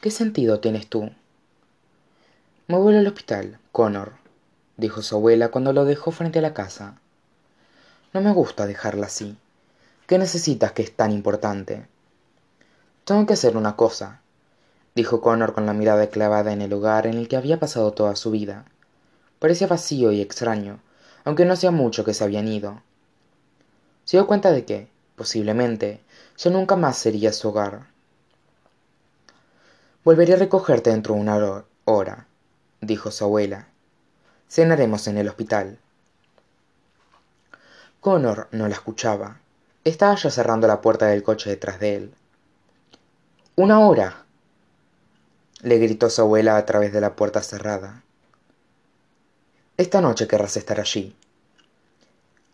[0.00, 1.10] qué sentido tienes tú
[2.68, 4.12] me vuelvo al hospital connor
[4.76, 6.98] dijo su abuela cuando lo dejó frente a la casa.
[8.12, 9.38] No me gusta dejarla así.
[10.06, 11.86] Qué necesitas que es tan importante
[13.04, 14.20] tengo que hacer una cosa
[14.96, 18.16] dijo connor con la mirada clavada en el lugar en el que había pasado toda
[18.16, 18.64] su vida.
[19.38, 20.80] Parecía vacío y extraño
[21.24, 22.82] aunque no hacía mucho que se habían ido.
[24.04, 26.00] Se dio cuenta de que posiblemente
[26.36, 27.86] ya nunca más sería su hogar
[30.06, 32.28] volveré a recogerte dentro de una hora
[32.80, 33.66] dijo su abuela.
[34.48, 35.80] Cenaremos en el hospital.
[37.98, 39.40] Connor no la escuchaba.
[39.82, 42.14] Estaba ya cerrando la puerta del coche detrás de él.
[43.56, 44.24] Una hora
[45.62, 48.04] le gritó su abuela a través de la puerta cerrada.
[49.76, 51.16] Esta noche querrás estar allí.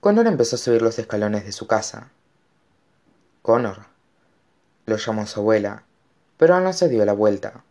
[0.00, 2.10] Connor empezó a subir los escalones de su casa.
[3.40, 3.86] Connor
[4.84, 5.84] lo llamó su abuela
[6.38, 7.62] pero no se dio la vuelta.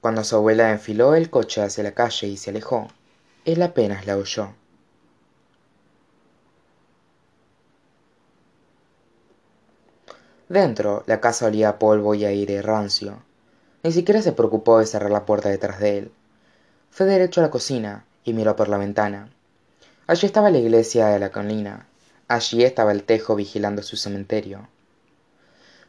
[0.00, 2.88] Cuando su abuela enfiló el coche hacia la calle y se alejó
[3.44, 4.54] él apenas la oyó.
[10.48, 13.22] Dentro la casa olía a polvo y aire rancio.
[13.82, 16.12] Ni siquiera se preocupó de cerrar la puerta detrás de él.
[16.90, 19.32] Fue derecho a la cocina y miró por la ventana.
[20.06, 21.88] Allí estaba la iglesia de la colina.
[22.28, 24.68] Allí estaba el tejo vigilando su cementerio.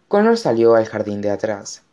[0.07, 1.83] Connor salió al jardín de atrás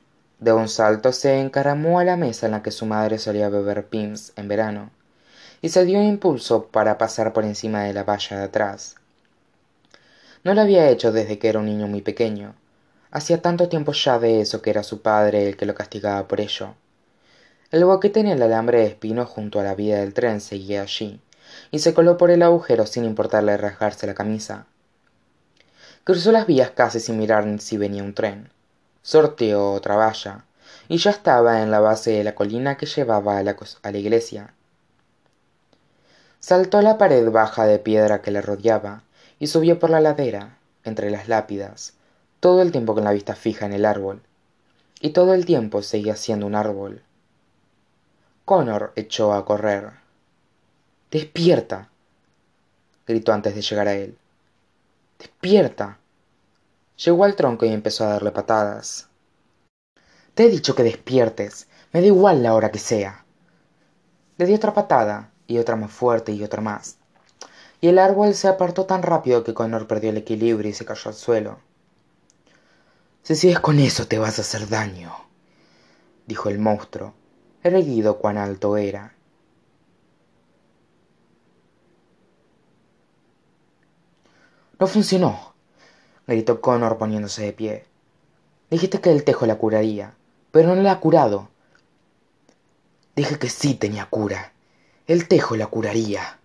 [0.41, 3.87] de un salto se encaramó a la mesa en la que su madre solía beber
[3.87, 4.91] pims en verano
[5.61, 8.97] y se dio impulso para pasar por encima de la valla de atrás.
[10.43, 12.55] No lo había hecho desde que era un niño muy pequeño.
[13.11, 16.41] Hacía tanto tiempo ya de eso que era su padre el que lo castigaba por
[16.41, 16.75] ello.
[17.71, 21.21] El boquete en el alambre de espino junto a la vía del tren seguía allí
[21.71, 24.65] y se coló por el agujero sin importarle rasgarse la camisa.
[26.05, 28.49] Cruzó las vías casi sin mirar si venía un tren
[29.03, 30.45] sorteó otra valla
[30.89, 34.55] y ya estaba en la base de la colina que llevaba a la, iglesia.
[36.41, 39.03] Saltó la pared baja de piedra que le rodeaba
[39.39, 41.95] y subió por la ladera entre las lápidas
[42.41, 44.23] todo el tiempo con la vista fija en el árbol.
[45.01, 47.03] Y todo el tiempo seguía siendo un árbol.
[48.47, 49.91] Connor echó a correr.
[51.11, 51.89] Despierta
[53.07, 54.17] gritó antes de llegar a él.
[55.19, 55.99] Despierta
[57.05, 59.09] llegó al tronco y empezó a darle patadas.
[60.35, 61.69] Te he dicho que despiertes.
[61.93, 63.25] Me da igual la hora que sea.
[64.37, 66.99] Le dio otra patada y otra más fuerte y otra más.
[67.81, 71.09] Y el árbol se apartó tan rápido que connor perdió el equilibrio y se cayó
[71.09, 71.59] al suelo.
[73.23, 75.31] Si sigues con eso te vas a hacer daño
[76.31, 77.13] dijo el monstruo
[77.65, 79.15] erguido cuán alto era.
[84.79, 85.50] No funcionó
[86.27, 87.85] gritó connor poniéndose de pie.
[88.71, 90.15] Dijiste que el tejo la curaría
[90.51, 91.49] pero no la ha curado.
[93.15, 94.53] Dije que sí tenía cura.
[95.07, 96.39] El tejo la curaría.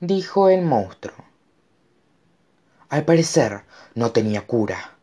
[0.00, 1.16] Dijo el monstruo.
[2.88, 3.64] Al parecer
[3.94, 4.94] no tenía cura.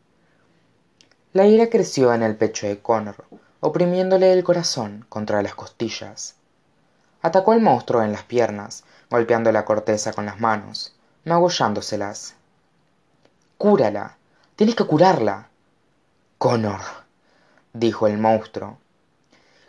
[1.33, 3.25] La ira creció en el pecho de connor
[3.59, 6.35] oprimiéndole el corazón contra las costillas.
[7.21, 12.35] Atacó al monstruo en las piernas golpeando la corteza con las manos magullándoselas
[13.65, 14.15] cúrala.
[14.55, 15.49] Tienes que curarla.
[16.37, 16.81] Connor
[17.73, 18.77] dijo el monstruo.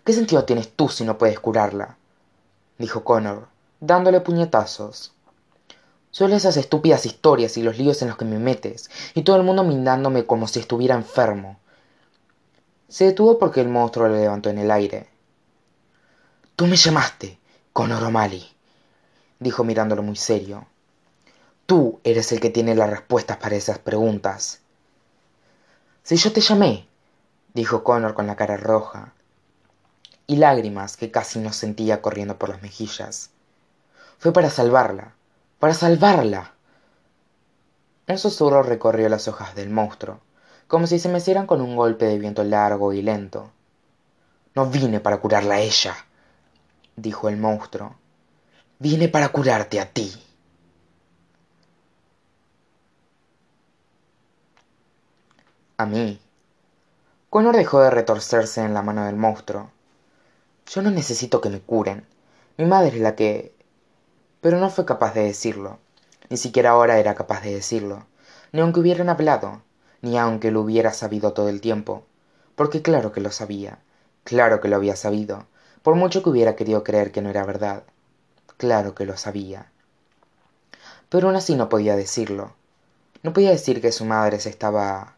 [0.04, 1.96] Qué sentido tienes tú si no puedes curarla
[2.76, 3.48] dijo connor
[3.80, 5.14] dándole puñetazos.
[6.10, 9.44] Sólo esas estúpidas historias y los líos en los que me metes y todo el
[9.44, 11.58] mundo mirándome como si estuviera enfermo.
[12.88, 15.08] Se detuvo porque el monstruo le levantó en el aire.
[16.54, 17.38] Tú me llamaste
[17.72, 18.46] connor o'malley
[19.38, 20.66] dijo mirándolo muy serio
[21.66, 24.60] tú eres el que tiene las respuestas para esas preguntas.
[26.02, 26.88] Si yo te llamé
[27.54, 29.14] dijo connor con la cara roja
[30.26, 33.30] y lágrimas que casi no sentía corriendo por las mejillas.
[34.18, 35.14] Fue para salvarla
[35.58, 36.52] para salvarla.
[38.08, 40.20] Un susurro recorrió las hojas del monstruo
[40.68, 43.50] como si se mecieran con un golpe de viento largo y lento.
[44.54, 45.94] No vine para curarla a ella
[46.96, 47.94] dijo el monstruo.
[48.78, 50.12] Vine para curarte a ti
[55.78, 56.20] a mí.
[57.30, 59.70] Connor dejó de retorcerse en la mano del monstruo.
[60.66, 62.06] Yo no necesito que me curen.
[62.56, 63.54] Mi madre es la que
[64.40, 65.78] pero no fue capaz de decirlo.
[66.30, 68.06] Ni siquiera ahora era capaz de decirlo.
[68.52, 69.62] Ni aunque hubieran hablado
[70.02, 72.04] ni aunque lo hubiera sabido todo el tiempo.
[72.54, 73.78] Porque claro que lo sabía.
[74.24, 75.46] Claro que lo había sabido.
[75.82, 77.82] Por mucho que hubiera querido creer que no era verdad.
[78.56, 79.70] Claro que lo sabía.
[81.08, 82.52] Pero aún así no podía decirlo.
[83.22, 85.15] No podía decir que su madre se estaba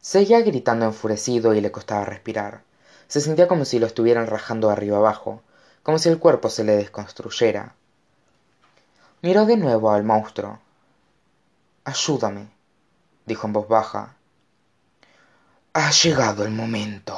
[0.00, 2.62] seguía gritando enfurecido y le costaba respirar.
[3.06, 5.42] Se sentía como si lo estuvieran rajando arriba abajo
[5.82, 7.74] como si el cuerpo se le desconstruyera.
[9.22, 10.58] Miró de nuevo al monstruo.
[11.84, 12.48] Ayúdame
[13.28, 14.16] dijo en voz baja.
[15.74, 17.16] Ha llegado el momento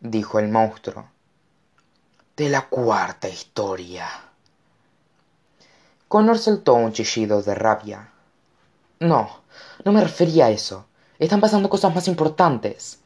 [0.00, 1.08] dijo el monstruo
[2.36, 4.08] de la cuarta historia
[6.08, 8.10] connor soltó un chillido de rabia.
[8.98, 9.42] No
[9.84, 10.86] no me refería a eso
[11.24, 13.00] están pasando cosas más importantes.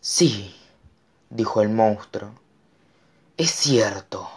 [0.00, 0.54] Sí
[1.30, 2.30] dijo el monstruo.
[3.36, 4.28] Es cierto.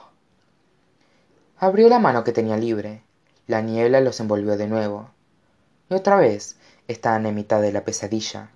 [1.58, 3.04] Abrió la mano que tenía libre.
[3.48, 5.10] La niebla los envolvió de nuevo.
[5.90, 6.58] Y otra vez
[6.88, 8.50] estaban en mitad de la pesadilla